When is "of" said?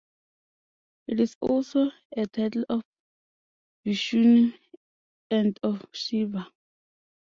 2.69-2.81, 5.61-5.85